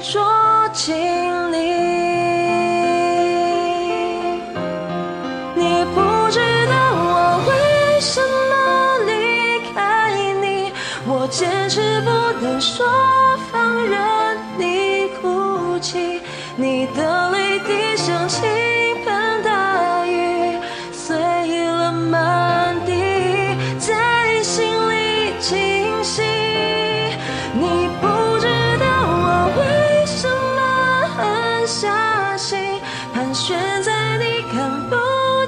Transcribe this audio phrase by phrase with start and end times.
[0.00, 0.22] 捉
[0.72, 0.94] 紧
[1.50, 1.56] 你。
[5.54, 8.20] 你不知道我为什
[8.50, 8.52] 么
[9.06, 9.10] 离
[9.74, 9.76] 开
[10.40, 10.72] 你，
[11.06, 12.86] 我坚持不能说
[13.50, 16.20] 放任你哭泣，
[16.56, 18.46] 你的泪滴像倾
[19.04, 20.58] 盆大雨，
[20.92, 22.92] 碎了满地，
[23.78, 26.22] 在心里清晰。
[27.54, 27.87] 你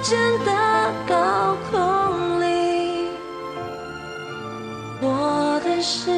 [0.03, 3.09] 见的高空里。
[5.03, 6.11] 我的事，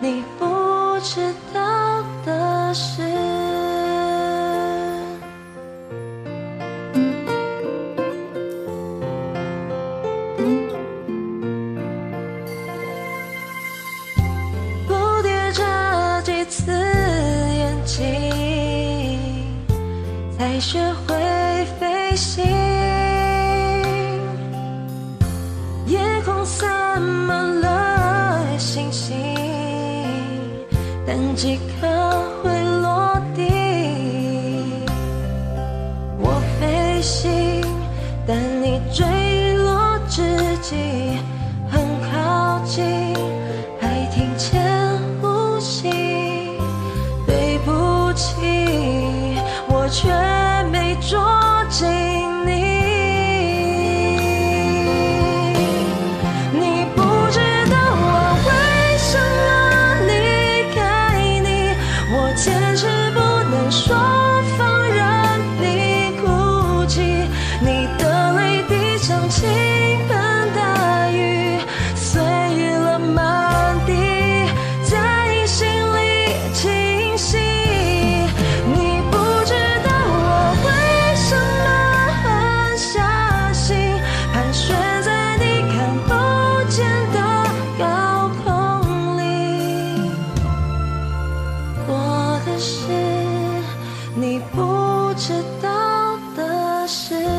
[0.00, 3.02] 你不知道的事。
[14.86, 18.04] 蝴蝶眨几次眼睛，
[20.36, 21.17] 才学会
[26.48, 29.14] 散满了星星，
[31.06, 31.86] 但几颗
[69.08, 69.48] 像倾
[70.06, 71.58] 盆大雨，
[71.96, 73.94] 碎了满地，
[74.84, 77.38] 在心里清晰。
[77.38, 80.68] 你不知道我为
[81.16, 81.66] 什么
[82.20, 83.96] 狠下心，
[84.34, 85.42] 盘旋在你
[85.72, 86.12] 看不
[86.68, 87.16] 见的
[87.78, 89.20] 高空里。
[91.86, 92.76] 我的事，
[94.14, 95.32] 你不知
[95.62, 97.37] 道的事。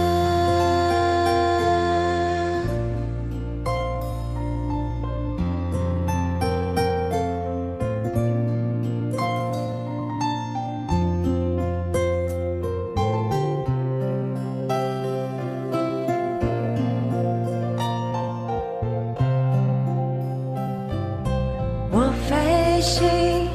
[22.81, 23.50] 心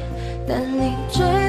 [0.47, 1.44] 但你坠